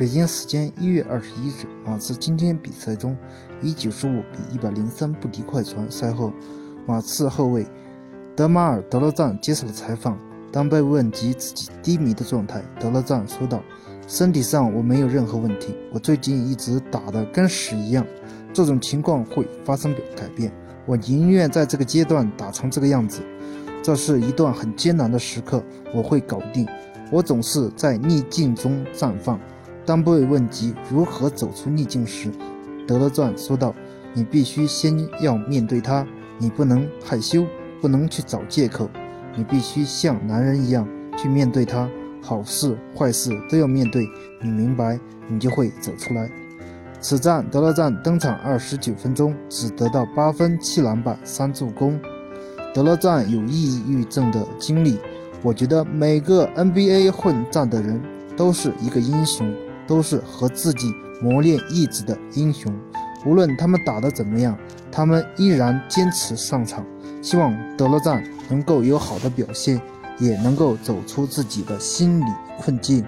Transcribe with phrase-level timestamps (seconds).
[0.00, 3.14] 北京时间一月二十一日，马刺今天比赛中
[3.60, 5.90] 以九十五比一百零三不敌快船。
[5.90, 6.32] 赛后，
[6.86, 7.66] 马刺后卫
[8.34, 10.18] 德马尔·德罗赞接受了采访。
[10.50, 13.62] 当被问及自己低迷的状态，德罗赞说道
[14.08, 18.02] ：“身体上我没有任何问题，我最近一直打得跟屎一样。
[18.54, 20.50] 这种情况会发生改变，
[20.86, 23.20] 我宁愿在这个阶段打成这个样子。
[23.82, 25.62] 这是一段很艰难的时刻，
[25.94, 26.66] 我会搞定。
[27.12, 29.38] 我总是在逆境中绽放。”
[29.86, 32.30] 当被问及如何走出逆境时，
[32.86, 33.74] 德勒赞说道
[34.14, 36.06] ：“你必须先要面对它，
[36.38, 37.44] 你不能害羞，
[37.80, 38.88] 不能去找借口，
[39.36, 41.88] 你必须像男人一样去面对它，
[42.22, 44.06] 好事坏事都要面对。
[44.42, 44.98] 你明白，
[45.28, 46.30] 你就会走出来。”
[47.00, 51.98] 此战，德勒赞登场二十九分钟，只得到八分、七篮板、三助攻。
[52.74, 54.98] 德勒赞有抑郁症的经历，
[55.42, 58.00] 我觉得每个 NBA 混战的人
[58.36, 59.50] 都是一个英雄。
[59.90, 62.72] 都是和自己磨练意志的英雄，
[63.26, 64.56] 无论他们打得怎么样，
[64.92, 66.86] 他们依然坚持上场。
[67.20, 69.82] 希望德罗赞能够有好的表现，
[70.20, 72.24] 也能够走出自己的心理
[72.60, 73.04] 困境。